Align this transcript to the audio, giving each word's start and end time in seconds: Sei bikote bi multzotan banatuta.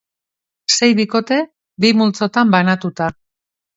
Sei 0.77 0.87
bikote 1.01 1.37
bi 1.85 1.93
multzotan 1.99 2.55
banatuta. 2.57 3.11